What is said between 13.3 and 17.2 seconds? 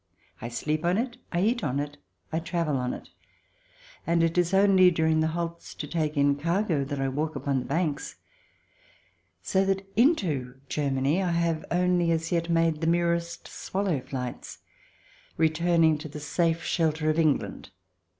swallow flights, returning to the safe shelter of